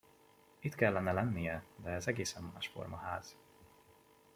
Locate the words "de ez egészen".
1.75-2.43